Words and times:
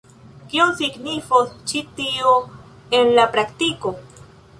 Kion 0.51 0.71
signifos 0.77 1.51
ĉi 1.71 1.81
tio 1.99 2.31
en 3.01 3.13
la 3.21 3.27
praktiko? 3.37 3.93